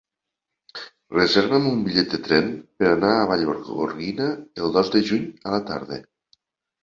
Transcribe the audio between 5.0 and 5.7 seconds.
juny a la